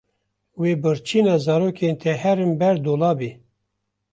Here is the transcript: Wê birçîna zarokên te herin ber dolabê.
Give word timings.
Wê 0.59 0.71
birçîna 0.83 1.35
zarokên 1.45 1.93
te 2.01 2.11
herin 2.21 2.51
ber 2.59 2.75
dolabê. 2.85 3.31